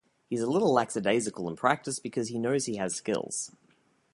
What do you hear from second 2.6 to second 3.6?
he has skills.